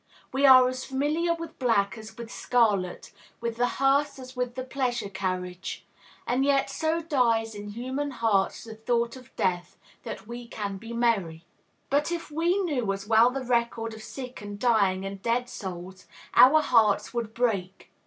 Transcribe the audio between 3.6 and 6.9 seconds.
hearse as with the pleasure carriage; and yet